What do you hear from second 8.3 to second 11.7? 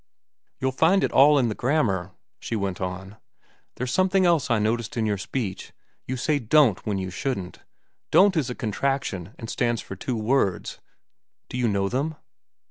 is a contraction and stands for two words. Do you